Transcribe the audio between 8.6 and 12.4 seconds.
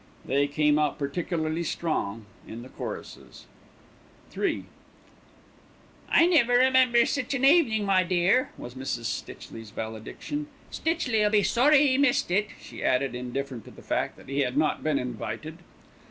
Mrs. Stitchley's valediction. "Stitchley'll be sorry 'e missed